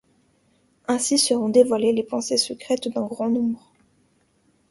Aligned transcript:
Ainsi 0.87 1.19
seront 1.19 1.49
dévoilées 1.49 1.93
les 1.93 2.01
pensées 2.01 2.37
secrètes 2.37 2.87
d'un 2.87 3.05
grand 3.05 3.29
nombre. 3.29 3.71